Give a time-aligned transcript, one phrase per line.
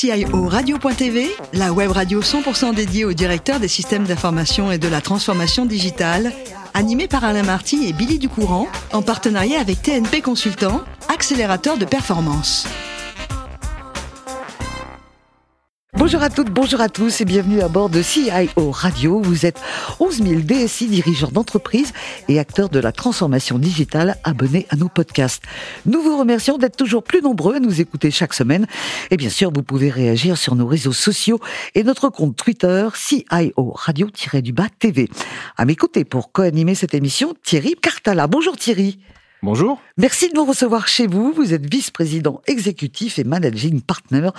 [0.00, 5.00] CIO Radio.tv, la web radio 100% dédiée au directeur des systèmes d'information et de la
[5.00, 6.32] transformation digitale,
[6.72, 10.82] animée par Alain Marty et Billy Ducourant, en partenariat avec TNP Consultant,
[11.12, 12.68] accélérateur de performance.
[16.08, 19.20] Bonjour à toutes, bonjour à tous et bienvenue à bord de CIO Radio.
[19.20, 19.60] Vous êtes
[20.00, 21.92] 11 000 DSI dirigeants d'entreprise
[22.28, 25.42] et acteurs de la transformation digitale abonnés à nos podcasts.
[25.84, 28.66] Nous vous remercions d'être toujours plus nombreux à nous écouter chaque semaine.
[29.10, 31.40] Et bien sûr, vous pouvez réagir sur nos réseaux sociaux
[31.74, 35.10] et notre compte Twitter CIO Radio-du-Bas TV.
[35.58, 38.28] À m'écouter pour co-animer cette émission, Thierry Cartala.
[38.28, 38.98] Bonjour Thierry.
[39.42, 39.80] Bonjour.
[39.96, 41.32] Merci de nous recevoir chez vous.
[41.32, 44.30] Vous êtes vice-président exécutif et managing partner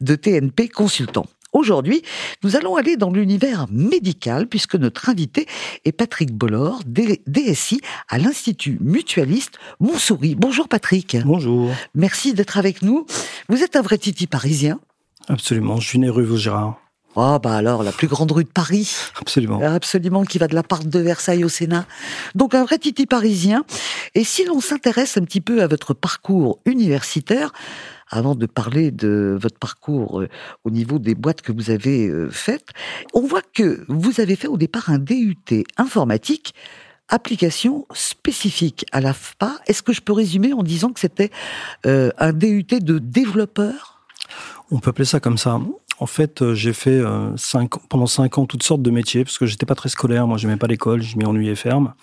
[0.00, 1.26] de TNP Consultant.
[1.52, 2.02] Aujourd'hui,
[2.42, 5.46] nous allons aller dans l'univers médical puisque notre invité
[5.84, 10.34] est Patrick Bollor, DSI à l'Institut mutualiste Montsouris.
[10.34, 11.16] Bonjour Patrick.
[11.24, 11.70] Bonjour.
[11.94, 13.06] Merci d'être avec nous.
[13.48, 14.78] Vous êtes un vrai titi parisien.
[15.28, 16.80] Absolument, je suis né rue Vaugirard.
[17.16, 18.94] Ah bah alors, la plus grande rue de Paris.
[19.20, 19.60] Absolument.
[19.60, 21.86] Absolument, qui va de la part de Versailles au Sénat.
[22.34, 23.64] Donc un vrai titi parisien.
[24.14, 27.52] Et si l'on s'intéresse un petit peu à votre parcours universitaire,
[28.10, 30.28] avant de parler de votre parcours euh,
[30.64, 32.70] au niveau des boîtes que vous avez euh, faites,
[33.14, 36.54] on voit que vous avez fait au départ un DUT informatique
[37.08, 39.56] application spécifique à l'AFPA.
[39.66, 41.30] Est-ce que je peux résumer en disant que c'était
[41.86, 44.02] euh, un DUT de développeur?
[44.70, 45.58] On peut appeler ça comme ça.
[46.00, 49.38] En fait, euh, j'ai fait euh, cinq, pendant cinq ans toutes sortes de métiers parce
[49.38, 50.26] que j'étais pas très scolaire.
[50.26, 51.94] Moi, j'aimais pas l'école, je m'y ennuyais ferme.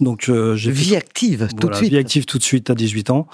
[0.00, 1.90] Donc, euh, j'ai vie active tout de suite.
[1.90, 3.26] Vie active tout de suite à 18 ans.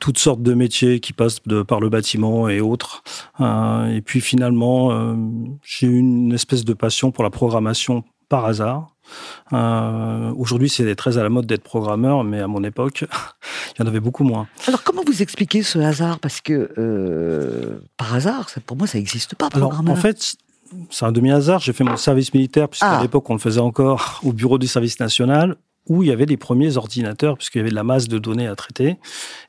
[0.00, 3.02] toutes sortes de métiers qui passent de, par le bâtiment et autres.
[3.40, 5.16] et puis finalement,
[5.62, 8.88] j'ai eu une espèce de passion pour la programmation par hasard.
[9.52, 13.04] Euh, Aujourd'hui, c'est très à la mode d'être programmeur, mais à mon époque,
[13.76, 14.48] il y en avait beaucoup moins.
[14.66, 16.18] Alors, comment vous expliquez ce hasard?
[16.18, 19.80] Parce que, euh, par hasard, pour moi, ça n'existe pas, programmeur.
[19.80, 20.36] Alors, en fait,
[20.88, 21.60] c'est un demi-hasard.
[21.60, 23.02] J'ai fait mon service militaire, puisqu'à ah.
[23.02, 25.56] l'époque, on le faisait encore au bureau du service national,
[25.90, 28.46] où il y avait les premiers ordinateurs, puisqu'il y avait de la masse de données
[28.46, 28.96] à traiter.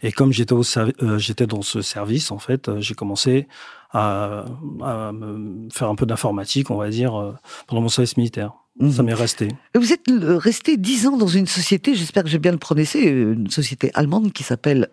[0.01, 3.47] Et comme j'étais euh, dans ce service, en fait, j'ai commencé
[3.93, 4.43] à,
[4.83, 7.33] à, me faire un peu d'informatique, on va dire,
[7.67, 8.51] pendant mon service militaire.
[8.79, 9.05] Ça mhm.
[9.05, 9.49] m'est resté.
[9.75, 13.49] Vous êtes resté dix ans dans une société, j'espère que j'ai bien le prononcé, une
[13.49, 14.89] société allemande qui s'appelle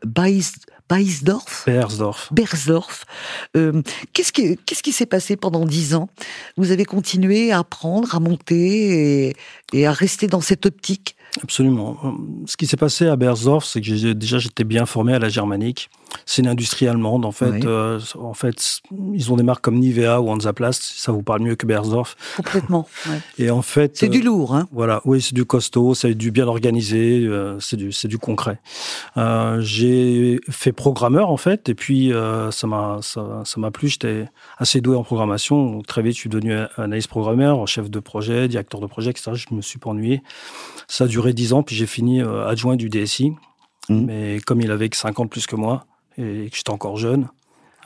[0.91, 1.65] Beisdorf.
[1.67, 2.29] Bersdorf.
[2.33, 3.05] Bersdorf.
[3.57, 3.81] Euh,
[4.13, 6.09] qu'est-ce qui qu'est-ce qui s'est passé pendant dix ans?
[6.57, 9.37] Vous avez continué à apprendre, à monter et,
[9.73, 11.17] et à rester dans cette optique?
[11.45, 11.97] Absolument.
[12.47, 15.89] Ce qui s'est passé à Bersdorf, c'est que déjà j'étais bien formé à la germanique.
[16.27, 17.65] C'est une industrie allemande en fait.
[17.65, 18.81] Euh, en fait,
[19.15, 20.83] ils ont des marques comme Nivea ou Hansaplast.
[20.83, 22.17] Ça vous parle mieux que Bersdorf.
[22.37, 22.89] Complètement.
[23.39, 24.67] Et en fait, c'est du lourd, hein.
[24.73, 28.59] Voilà, oui, c'est du costaud, c'est du bien organisé, euh, c'est du c'est du concret.
[29.17, 32.13] Euh, j'ai fait programmeur en fait, et puis
[32.51, 33.89] ça m'a ça m'a plu.
[33.89, 34.27] J'étais
[34.59, 35.73] assez doué en programmation.
[35.73, 39.33] Donc, très vite, je suis devenu analyste programmeur, chef de projet, directeur de projet, etc.
[39.35, 40.23] Je me suis pas ennuyé.
[40.89, 43.31] Ça a duré 10 ans, puis j'ai fini euh, adjoint du DSI.
[43.89, 44.05] Mmh.
[44.05, 45.85] Mais comme il avait que 5 ans de plus que moi,
[46.19, 47.29] et que j'étais encore jeune,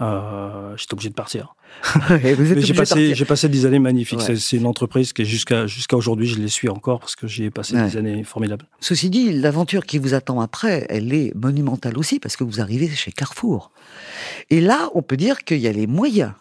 [0.00, 1.54] euh, j'étais obligé de partir.
[2.56, 4.20] j'ai passé, j'ai passé des années magnifiques.
[4.20, 7.50] C'est une entreprise qui, jusqu'à jusqu'à aujourd'hui, je les suis encore parce que j'y ai
[7.50, 8.66] passé des années formidables.
[8.80, 12.88] Ceci dit, l'aventure qui vous attend après, elle est monumentale aussi parce que vous arrivez
[12.88, 13.70] chez Carrefour.
[14.50, 16.32] Et là, on peut dire qu'il y a les moyens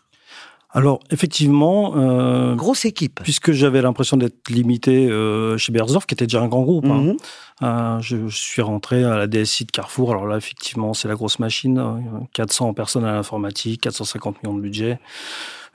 [0.74, 3.20] alors effectivement, euh, grosse équipe.
[3.24, 6.86] Puisque j'avais l'impression d'être limité euh, chez Bersdorf, qui était déjà un grand groupe.
[6.86, 7.02] Hein.
[7.02, 7.18] Mhm.
[7.62, 10.12] Euh, je, suis rentré à la DSI de Carrefour.
[10.12, 12.26] Alors là, effectivement, c'est la grosse machine.
[12.34, 15.00] 400 personnes à l'informatique, 450 millions de budget.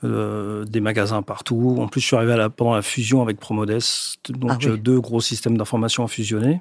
[0.02, 1.76] des magasins partout.
[1.78, 3.78] En plus, je suis arrivé à la, pendant la fusion avec Promodes,
[4.30, 6.60] donc ah deux gros systèmes d'information à fusionner.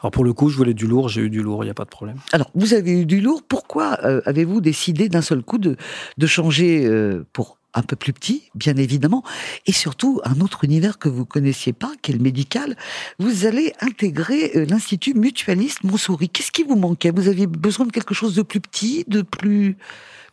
[0.00, 1.74] Alors pour le coup, je voulais du lourd, j'ai eu du lourd, il n'y a
[1.74, 2.18] pas de problème.
[2.32, 3.92] Alors vous avez eu du lourd, pourquoi
[4.26, 5.76] avez-vous décidé d'un seul coup de,
[6.16, 6.88] de changer
[7.32, 9.22] pour un peu plus petit, bien évidemment,
[9.66, 12.76] et surtout un autre univers que vous connaissiez pas, qui est le médical?
[13.18, 16.30] Vous allez intégrer euh, l'Institut mutualiste Montsouris.
[16.30, 17.10] Qu'est-ce qui vous manquait?
[17.10, 19.76] Vous aviez besoin de quelque chose de plus petit, de plus,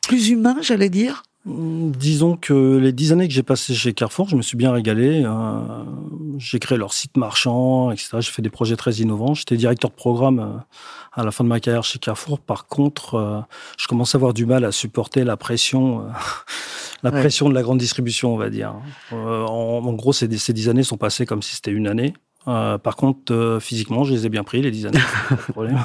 [0.02, 1.24] plus humain, j'allais dire?
[1.46, 5.24] Disons que les dix années que j'ai passées chez Carrefour, je me suis bien régalé.
[5.26, 5.60] Euh,
[6.38, 8.18] j'ai créé leur site marchand, etc.
[8.20, 9.36] J'ai fait des projets très innovants.
[9.36, 10.58] J'étais directeur de programme euh,
[11.14, 12.40] à la fin de ma carrière chez Carrefour.
[12.40, 13.46] Par contre,
[13.78, 16.06] je commençais à avoir du mal à supporter la pression
[17.06, 18.74] la pression de la grande distribution, on va dire.
[19.14, 22.14] Euh, en, gros, ces, ces dix années sont passées comme si c'était une année.
[22.46, 25.00] Par contre, physiquement, je les ai bien pris, les 10 années.
[25.30, 25.80] pas de problème.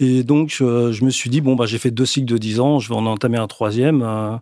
[0.00, 2.78] et donc, je me suis dit, bon, bah, j'ai fait deux cycles de 10 ans,
[2.78, 4.40] je vais en entamer un troisième.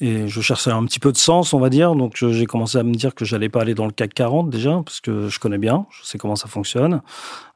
[0.00, 1.94] et je cherchais un petit peu de sens, on va dire.
[1.94, 4.80] Donc, j'ai commencé à me dire que j'allais pas aller dans le CAC 40 déjà,
[4.84, 7.02] parce que je connais bien, je sais comment ça fonctionne.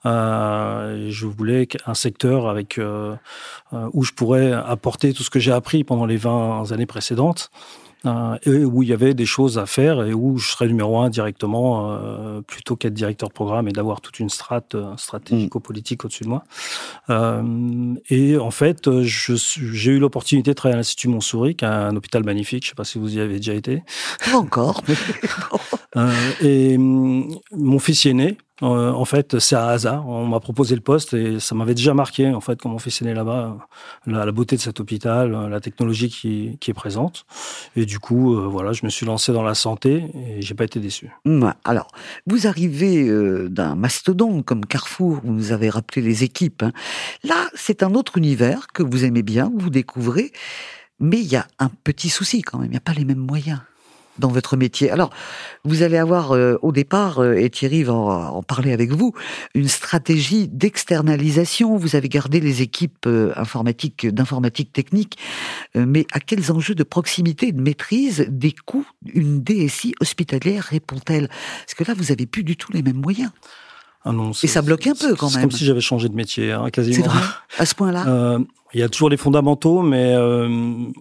[0.04, 3.14] Euh, je voulais un secteur avec euh,
[3.72, 7.50] euh, où je pourrais apporter tout ce que j'ai appris pendant les 20 années précédentes.
[8.04, 11.10] Et où il y avait des choses à faire et où je serais numéro un
[11.10, 11.98] directement
[12.46, 16.44] plutôt qu'être directeur de programme et d'avoir toute une strate stratégico-politique au-dessus de moi.
[18.10, 22.24] et en fait, j'ai eu l'opportunité de travailler à l'Institut Montsouris, qui est un hôpital
[22.24, 22.64] magnifique.
[22.64, 23.82] Je ne sais pas si vous y avez déjà été.
[24.30, 24.82] Pas encore.
[26.40, 28.36] et hum, mon fils y est né.
[28.62, 30.08] Euh, en fait, c'est un hasard.
[30.08, 32.92] On m'a proposé le poste et ça m'avait déjà marqué, en fait, comment on fait
[33.04, 33.58] né là-bas,
[34.06, 37.26] la, beauté de cet hôpital, la technologie qui, est présente.
[37.76, 40.64] Et du coup, euh, voilà, je me suis lancé dans la santé et j'ai pas
[40.64, 41.10] été déçu.
[41.64, 41.88] Alors,
[42.26, 46.62] vous arrivez euh, d'un mastodonte comme Carrefour, vous nous avez rappelé les équipes.
[46.62, 46.72] Hein.
[47.24, 50.32] Là, c'est un autre univers que vous aimez bien, vous découvrez.
[51.00, 53.18] Mais il y a un petit souci quand même, il n'y a pas les mêmes
[53.18, 53.60] moyens
[54.18, 54.90] dans votre métier.
[54.90, 55.10] Alors,
[55.64, 59.12] vous allez avoir euh, au départ, euh, et Thierry va en, parler avec vous,
[59.54, 61.76] une stratégie d'externalisation.
[61.76, 65.18] Vous avez gardé les équipes euh, informatiques, d'informatique technique,
[65.74, 71.28] mais à quels enjeux de proximité et de maîtrise des coûts une DSI hospitalière répond-elle?
[71.28, 73.30] Parce que là, vous avez plus du tout les mêmes moyens.
[74.04, 75.34] Ah non, et ça bloque un peu quand même.
[75.34, 77.04] C'est comme si j'avais changé de métier, hein, quasiment.
[77.04, 77.20] C'est vrai,
[77.58, 78.38] à ce point-là.
[78.74, 80.48] Il y a toujours les fondamentaux, mais euh,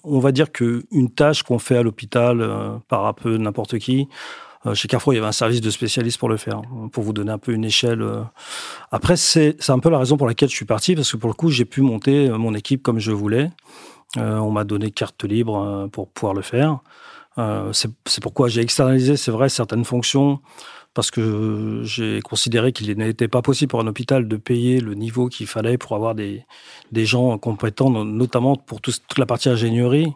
[0.03, 4.09] on va dire qu'une tâche qu'on fait à l'hôpital euh, par un peu n'importe qui,
[4.65, 6.62] euh, chez Carrefour, il y avait un service de spécialistes pour le faire,
[6.92, 8.06] pour vous donner un peu une échelle.
[8.92, 11.33] Après, c'est un peu la raison pour laquelle je suis parti, parce que pour le
[11.33, 13.50] coup, j'ai pu monter mon équipe comme je voulais.
[14.18, 16.80] on m'a donné carte libre pour pouvoir le faire.
[17.71, 20.42] c'est pourquoi j'ai externalisé, c'est vrai, certaines fonctions
[20.93, 25.27] parce que j'ai considéré qu'il n'était pas possible pour un hôpital de payer le niveau
[25.27, 26.45] qu'il fallait pour avoir des,
[26.91, 30.11] des gens compétents, notamment pour toute la partie ingénierie,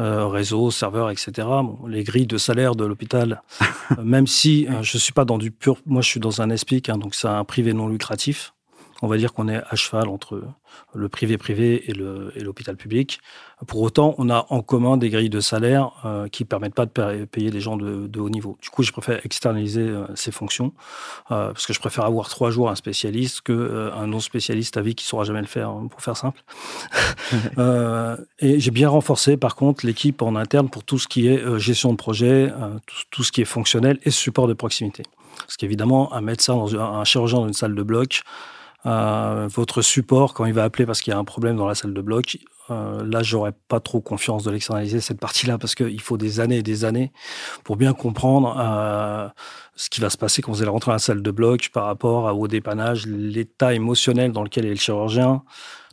[0.00, 1.48] euh, réseau, serveur, etc.
[1.86, 3.42] les grilles de salaire de l'hôpital,
[4.02, 6.88] même si euh, je suis pas dans du pur, moi je suis dans un ESPIC,
[6.90, 8.52] hein, donc c'est un privé non lucratif
[9.02, 10.42] on va dire qu'on est à cheval entre
[10.94, 13.20] le privé-privé et l'hôpital public.
[13.66, 16.86] Pour autant, on a en commun des grilles de salaire euh, qui ne permettent pas
[16.86, 18.58] de payer des gens de, haut niveau.
[18.60, 20.72] Du coup, je préfère externaliser euh, ces fonctions
[21.30, 25.04] euh, parce que je préfère avoir trois jours un spécialiste qu'un non-spécialiste à vie qui
[25.04, 26.42] ne saura jamais le faire, hein, pour faire simple.
[28.38, 31.92] et j'ai bien renforcé, par contre, l'équipe en interne pour tout ce qui est gestion
[31.92, 32.52] de projet,
[33.10, 35.02] tout, ce qui est fonctionnel et support de proximité.
[35.38, 38.22] Parce qu'évidemment, un médecin, dans un chirurgien dans une salle de bloc,
[38.84, 41.94] votre support quand il va appeler parce qu'il y a un problème dans la salle
[41.94, 42.38] de bloc.
[42.70, 46.58] Euh, là, j'aurais pas trop confiance de l'externaliser cette partie-là parce qu'il faut des années
[46.58, 47.12] et des années
[47.64, 49.28] pour bien comprendre euh,
[49.74, 51.86] ce qui va se passer quand vous allez rentrer dans la salle de bloc par
[51.86, 55.42] rapport au dépannage, l'état émotionnel dans lequel est le chirurgien.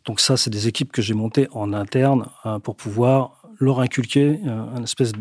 [0.05, 4.37] Donc ça, c'est des équipes que j'ai montées en interne euh, pour pouvoir leur inculquer
[4.45, 5.13] un espèce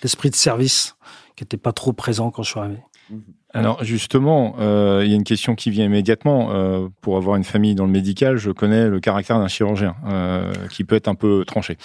[0.00, 0.94] d'esprit de, service
[1.34, 2.78] qui n'était pas trop présent quand je suis arrivé.
[3.10, 3.16] Mmh.
[3.54, 6.48] Alors justement, euh, il y a une question qui vient immédiatement.
[6.50, 10.52] Euh, pour avoir une famille dans le médical, je connais le caractère d'un chirurgien euh,
[10.70, 11.78] qui peut être un peu tranché.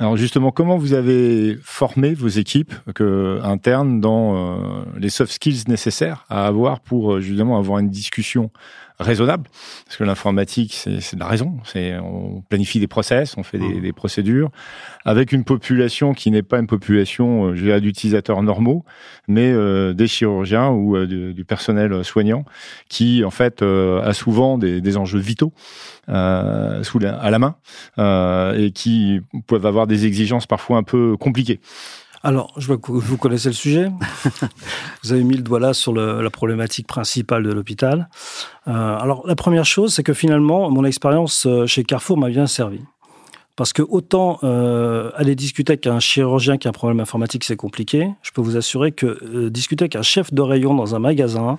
[0.00, 6.24] Alors justement, comment vous avez formé vos équipes que, internes dans les soft skills nécessaires
[6.28, 8.50] à avoir pour justement avoir une discussion
[9.02, 9.48] raisonnable,
[9.84, 11.58] parce que l'informatique, c'est de la raison.
[11.74, 13.80] On planifie des process, on fait des, mmh.
[13.80, 14.50] des procédures,
[15.04, 18.84] avec une population qui n'est pas une population euh, d'utilisateurs normaux,
[19.28, 22.44] mais euh, des chirurgiens ou euh, du, personnel soignant,
[22.88, 25.52] qui en fait a souvent des, des enjeux vitaux
[26.08, 27.56] euh, sous la, à la main
[28.56, 31.60] et qui peuvent avoir des exigences parfois un peu compliquées.
[32.24, 33.90] Alors, je vois que vous connaissez le sujet.
[35.02, 38.08] vous avez mis le doigt là sur le, la problématique principale de l'hôpital.
[38.68, 42.46] Euh, alors, la première chose, c'est que finalement, mon expérience euh, chez Carrefour m'a bien
[42.46, 42.80] servi.
[43.56, 47.56] Parce que autant euh, aller discuter avec un chirurgien qui a un problème informatique, c'est
[47.56, 48.10] compliqué.
[48.22, 51.58] Je peux vous assurer que euh, discuter avec un chef de rayon dans un magasin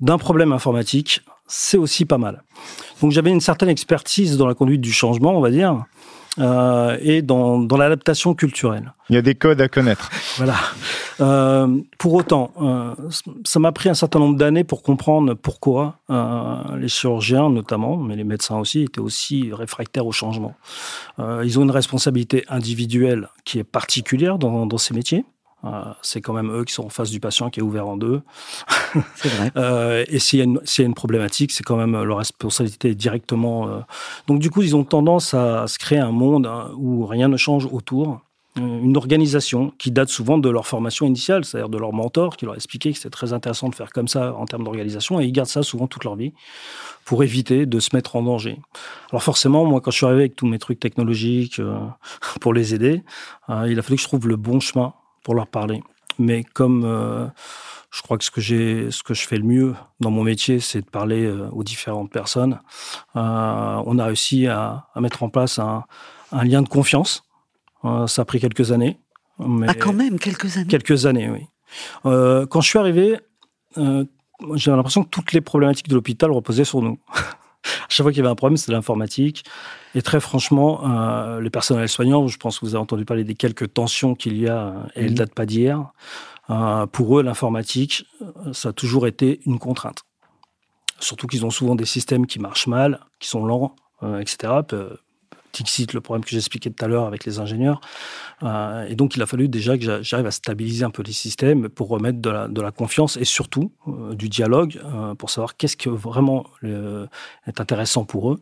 [0.00, 2.42] d'un problème informatique, c'est aussi pas mal.
[3.00, 5.84] Donc j'avais une certaine expertise dans la conduite du changement, on va dire
[6.38, 8.92] euh, et dans, dans l'adaptation culturelle.
[9.10, 10.10] Il y a des codes à connaître.
[10.36, 10.54] Voilà.
[11.20, 12.94] Euh, pour autant, euh,
[13.44, 18.16] ça m'a pris un certain nombre d'années pour comprendre pourquoi euh, les chirurgiens, notamment, mais
[18.16, 20.54] les médecins aussi, étaient aussi réfractaires au changement.
[21.18, 25.24] Euh, ils ont une responsabilité individuelle qui est particulière dans, dans ces métiers.
[25.64, 27.96] Euh, c'est quand même eux qui sont en face du patient qui est ouvert en
[27.96, 28.22] deux.
[29.16, 29.50] C'est vrai.
[29.56, 33.68] euh, et s'il y, y, a une problématique, c'est quand même leur responsabilité directement.
[33.68, 33.80] Euh.
[34.26, 37.36] Donc du coup, ils ont tendance à, se créer un monde hein, où rien ne
[37.36, 38.20] change autour.
[38.56, 42.54] une organisation qui date souvent de leur formation initiale, c'est-à-dire de leur mentor qui leur
[42.54, 45.32] a expliqué que c'était très intéressant de faire comme ça en termes d'organisation, et ils
[45.32, 46.32] gardent ça souvent toute leur vie
[47.04, 48.58] pour éviter de se mettre en danger.
[49.10, 51.78] Alors forcément, moi, quand je suis arrivé avec tous mes trucs technologiques euh,
[52.40, 53.02] pour les aider,
[53.48, 54.92] euh, il a fallu que je trouve le bon chemin
[55.24, 55.82] pour leur parler.
[56.20, 57.26] Mais comme euh,
[57.90, 60.60] je crois que ce que j'ai, ce que je fais le mieux dans mon métier,
[60.60, 62.60] c'est de parler aux différentes personnes.
[63.14, 65.84] on a réussi à, à mettre en place un,
[66.30, 67.24] un lien de confiance
[67.84, 68.98] euh, ça a pris quelques années.
[69.38, 71.46] Mais ah, quand même, quelques années Quelques années, oui.
[72.06, 73.18] Euh, quand je suis arrivé,
[73.78, 74.04] euh,
[74.54, 76.98] j'ai l'impression que toutes les problématiques de l'hôpital reposaient sur nous.
[77.94, 79.44] chaque fois qu'il y avait un problème, c'était l'informatique.
[79.94, 83.34] Et très franchement, euh, les personnels soignants, je pense que vous avez entendu parler des
[83.34, 85.92] quelques tensions qu'il y a, et elles ne datent pas d'hier.
[86.50, 88.06] Euh, pour eux, l'informatique,
[88.52, 90.02] ça a toujours été une contrainte.
[90.98, 93.76] Surtout qu'ils ont souvent des systèmes qui marchent mal, qui sont lents,
[94.20, 94.52] etc.
[95.92, 97.80] Le problème que j'expliquais tout à l'heure avec les ingénieurs.
[98.42, 101.68] Euh, et donc, il a fallu déjà que j'arrive à stabiliser un peu les systèmes
[101.68, 105.56] pour remettre de la, de la confiance et surtout euh, du dialogue euh, pour savoir
[105.56, 108.40] qu'est-ce qui vraiment est intéressant pour eux.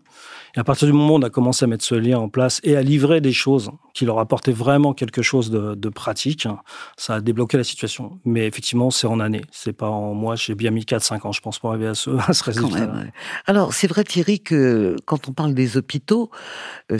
[0.54, 2.60] Et à partir du moment où on a commencé à mettre ce lien en place
[2.62, 6.46] et à livrer des choses qui leur apportaient vraiment quelque chose de, de pratique,
[6.96, 8.18] ça a débloqué la situation.
[8.24, 9.42] Mais effectivement, c'est en année.
[9.50, 10.36] C'est pas en mois.
[10.36, 12.92] J'ai bien mis 4-5 ans, je pense, pour arriver à ce, à ce résultat.
[13.46, 16.30] Alors, c'est vrai, Thierry, que quand on parle des hôpitaux,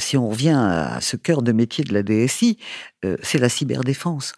[0.03, 2.59] si on revient à ce cœur de métier de la DSI,
[3.05, 4.33] euh, c'est la cyberdéfense.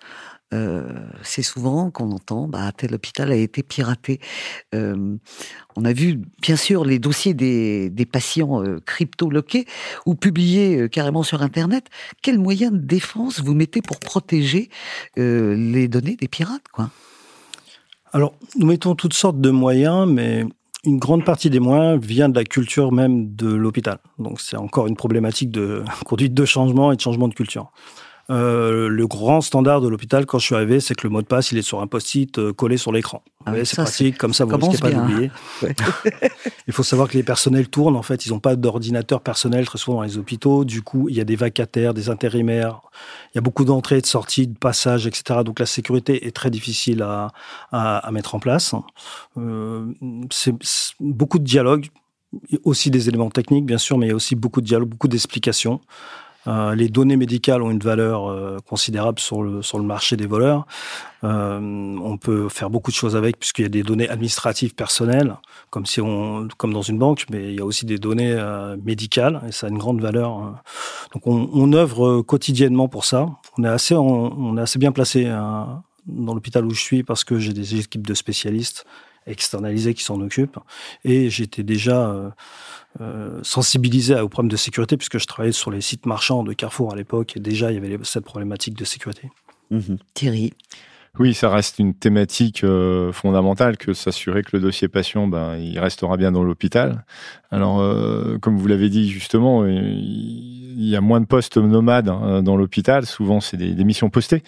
[0.53, 0.85] Euh,
[1.23, 4.21] c'est souvent qu'on entend bah, tel hôpital a été piraté.
[4.75, 5.17] Euh,
[5.75, 9.67] on a vu bien sûr les dossiers des, patients crypto-loqués
[10.07, 11.89] ou publiés carrément sur Internet.
[12.23, 14.69] Quels moyens de défense vous mettez pour protéger
[15.17, 16.91] les données des pirates quoi?
[18.13, 20.45] Alors, nous mettons toutes sortes de moyens, mais
[20.85, 23.99] une grande partie des moyens vient de la culture même de l'hôpital.
[24.19, 27.71] Donc c'est encore une problématique de conduite de changement et de changement de culture.
[28.31, 31.27] Euh, le grand standard de l'hôpital quand je suis arrivé, c'est que le mot de
[31.27, 33.23] passe, il est sur un post-it euh, collé sur l'écran.
[33.45, 35.31] Ah c'est pratique, comme ça vous risquez pas d'oublier.
[36.67, 39.77] il faut savoir que les personnels tournent, en fait, ils n'ont pas d'ordinateur personnel très
[39.77, 40.65] souvent dans les hôpitaux.
[40.65, 42.81] Du coup, il y a des vacataires, des intérimaires,
[43.33, 45.41] il y a beaucoup d'entrées et de sorties, de passages, etc.
[45.45, 47.33] Donc la sécurité est très difficile à,
[47.73, 48.75] à, mettre en place.
[49.37, 49.93] Euh,
[50.31, 50.55] c'est
[50.99, 51.89] beaucoup de dialogue,
[52.65, 55.09] aussi des éléments techniques, bien sûr, mais il y a aussi beaucoup de dialogue, beaucoup
[55.09, 55.81] d'explications.
[56.47, 60.27] Euh, les données médicales ont une valeur euh, considérable sur le, sur le marché des
[60.27, 60.67] voleurs.
[61.23, 61.59] Euh,
[62.03, 65.37] on peut faire beaucoup de choses avec, puisqu'il y a des données administratives personnelles,
[65.71, 68.37] comme, si on, comme dans une banque, mais il y a aussi des données
[68.85, 70.63] médicales, et ça a une grande valeur.
[71.15, 73.31] Donc on, œuvre quotidiennement pour ça.
[73.57, 75.25] On est assez, on, est assez bien placé
[76.07, 78.85] dans l'hôpital où je suis, parce que j'ai des équipes de spécialistes
[79.27, 80.59] externalisés qui s'en occupent.
[81.05, 82.35] Et j'étais déjà
[83.01, 86.93] euh, sensibilisé aux problèmes de sécurité, puisque je travaillais sur les sites marchands de Carrefour
[86.93, 89.31] à l'époque, et déjà il y avait cette problématique de sécurité.
[89.71, 89.99] Mhm.
[90.15, 90.53] Thierry
[91.21, 95.79] oui, ça reste une thématique euh, fondamentale que s'assurer que le dossier patient, ben, il
[95.79, 97.05] restera bien dans l'hôpital.
[97.53, 102.43] Alors, euh, comme vous l'avez dit justement, il y a moins de postes nomades hein,
[102.43, 103.07] dans l'hôpital.
[103.07, 104.43] Souvent, c'est des, des, missions postées.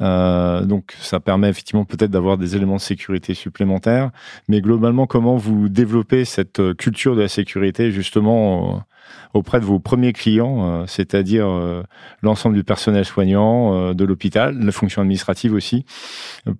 [0.00, 4.12] Euh, donc, ça permet effectivement peut-être d'avoir des éléments de sécurité supplémentaires.
[4.46, 8.84] Mais globalement, comment vous développez cette culture de la sécurité justement
[9.34, 11.82] auprès de vos premiers clients, euh, c'est-à-dire euh,
[12.22, 15.84] l'ensemble du personnel soignant euh, de l'hôpital, la fonction administrative aussi,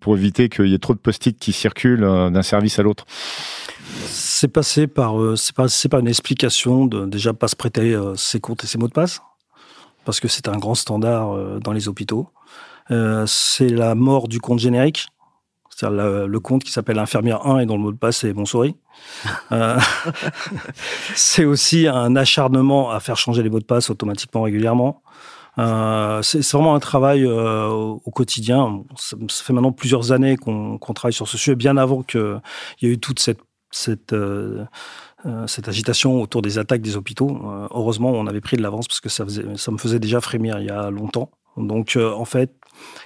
[0.01, 3.05] pour éviter qu'il y ait trop de post-it qui circulent d'un service à l'autre
[4.07, 8.65] C'est passé par, c'est passé par une explication de déjà pas se prêter ses comptes
[8.65, 9.21] et ses mots de passe,
[10.05, 12.29] parce que c'est un grand standard dans les hôpitaux.
[13.27, 15.09] c'est la mort du compte générique
[15.75, 18.77] c'est-à-dire le, compte qui s'appelle infirmière 1 et dont le mot de passe est souris.
[19.53, 19.79] euh,
[21.15, 25.03] c'est aussi un acharnement à faire changer les mots de passe automatiquement régulièrement.
[25.59, 28.85] Euh, c'est vraiment un travail euh, au, quotidien.
[28.97, 32.41] Ça, fait maintenant plusieurs années qu'on travaille sur ce sujet, bien avant qu'il
[32.81, 34.65] y ait eu toute cette, cette, euh,
[35.27, 37.43] euh, cette agitation autour des attaques des hôpitaux.
[37.71, 40.59] heureusement, on avait pris de l'avance parce que ça, faisait, ça me faisait déjà frémir
[40.59, 41.31] il y a longtemps.
[41.59, 42.55] Donc, en fait,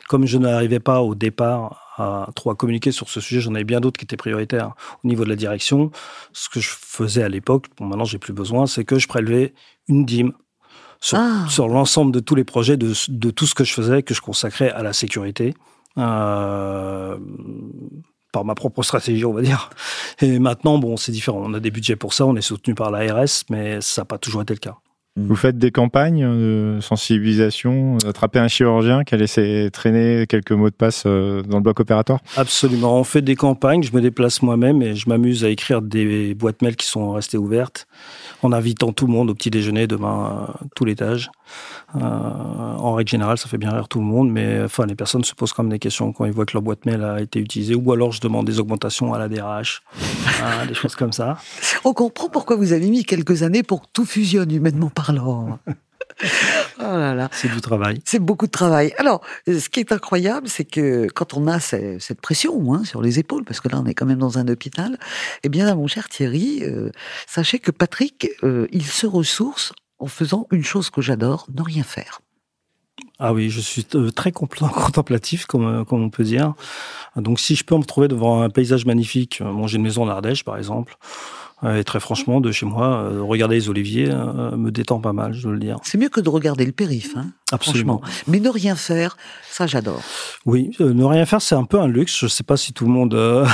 [0.08, 3.40] comme je n'arrivais pas au départ à trop à communiquer sur ce sujet.
[3.40, 5.90] J'en avais bien d'autres qui étaient prioritaires au niveau de la direction.
[6.32, 9.54] Ce que je faisais à l'époque, bon, maintenant j'ai plus besoin, c'est que je prélevais
[9.88, 10.32] une dîme
[11.00, 11.46] sur, ah.
[11.48, 14.20] sur l'ensemble de tous les projets, de, de, tout ce que je faisais, que je
[14.20, 15.54] consacrais à la sécurité.
[15.98, 17.16] Euh,
[18.32, 19.70] par ma propre stratégie, on va dire.
[20.20, 21.40] Et maintenant, bon, c'est différent.
[21.42, 24.18] On a des budgets pour ça, on est soutenu par l'ARS, mais ça n'a pas
[24.18, 24.76] toujours été le cas.
[25.18, 30.68] Vous faites des campagnes de sensibilisation, attraper un chirurgien qui a laissé traîner quelques mots
[30.68, 32.20] de passe euh, dans le bloc opératoire?
[32.36, 33.00] Absolument.
[33.00, 36.60] On fait des campagnes, je me déplace moi-même et je m'amuse à écrire des boîtes
[36.60, 37.86] mail qui sont restées ouvertes
[38.42, 41.30] en invitant tout le monde au petit déjeuner demain, euh, tout l'étage.
[41.94, 45.24] Euh, en règle générale, ça fait bien rire tout le monde, mais enfin, les personnes
[45.24, 47.38] se posent quand même des questions quand ils voient que leur boîte mail a été
[47.38, 49.82] utilisée, ou alors je demande des augmentations à la DRH,
[50.68, 51.38] des choses comme ça.
[51.84, 55.05] On comprend pourquoi vous avez mis quelques années pour que tout fusionne humainement parlant.
[56.80, 58.00] oh C'est du travail.
[58.04, 58.94] C'est beaucoup de travail.
[58.98, 63.18] Alors, ce qui est incroyable, c'est que quand on a cette pression hein, sur les
[63.18, 64.98] épaules, parce que là, on est quand même dans un hôpital,
[65.42, 66.90] eh bien, mon cher Thierry, euh,
[67.26, 71.82] sachez que Patrick, euh, il se ressource en faisant une chose que j'adore, ne rien
[71.82, 72.20] faire.
[73.18, 76.54] Ah oui, je suis euh, très contemplatif, comme, comme on peut dire.
[77.16, 80.44] Donc, si je peux me trouver devant un paysage magnifique, j'ai une maison en Ardèche,
[80.44, 80.96] par exemple,
[81.64, 85.32] et très franchement, de chez moi, euh, regarder les oliviers euh, me détend pas mal,
[85.32, 85.78] je dois le dire.
[85.82, 88.02] C'est mieux que de regarder le périph', hein, Absolument.
[88.26, 89.16] Mais ne rien faire,
[89.48, 90.02] ça j'adore.
[90.44, 92.18] Oui, euh, ne rien faire, c'est un peu un luxe.
[92.18, 93.14] Je ne sais pas si tout le monde.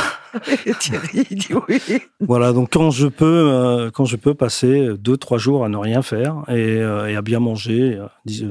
[0.81, 1.81] Thierry dit oui.
[2.19, 6.03] Voilà, donc quand je peux, quand je peux passer deux, trois jours à ne rien
[6.03, 8.01] faire et, et à bien manger,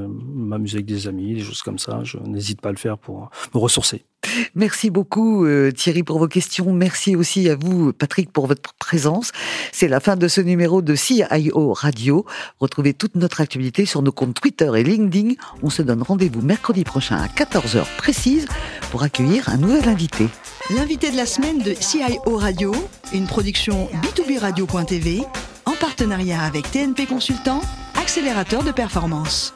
[0.07, 3.29] m'amuser avec des amis, des choses comme ça, je n'hésite pas à le faire pour
[3.53, 4.05] me ressourcer.
[4.55, 6.71] Merci beaucoup euh, Thierry pour vos questions.
[6.73, 9.31] Merci aussi à vous Patrick pour votre présence.
[9.71, 12.25] C'est la fin de ce numéro de CIO Radio.
[12.59, 15.33] Retrouvez toute notre actualité sur nos comptes Twitter et LinkedIn.
[15.63, 18.47] On se donne rendez-vous mercredi prochain à 14h précise
[18.91, 20.27] pour accueillir un nouvel invité.
[20.69, 22.73] L'invité de la semaine de CIO Radio,
[23.13, 25.23] une production B2B Radio.tv
[25.65, 27.61] en partenariat avec TNP Consultant,
[27.95, 29.53] accélérateur de performance.